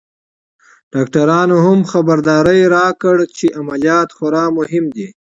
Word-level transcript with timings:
ډاکترانو 0.93 1.57
هم 1.65 1.79
خبرداری 1.91 2.61
راکړ 2.75 3.15
چې 3.37 3.45
عمليات 3.59 4.09
خورا 4.17 4.45
مهم 4.57 4.85
دی. 4.95 5.07